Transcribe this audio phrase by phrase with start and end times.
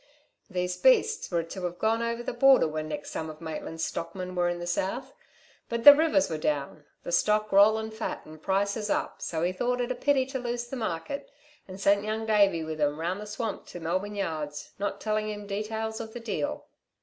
[0.49, 4.33] These beasts were to have gone over the border when next some of Maitland's stockmen
[4.33, 5.13] were in the South;
[5.69, 9.79] but the rivers were down, the stock rollin' fat, and prices up, so he thought
[9.79, 11.29] it a pity to lose the market,
[11.67, 15.45] and sent Young Davey with 'm round the swamp to Melbourne yards, not telling him
[15.45, 16.65] details of the deal.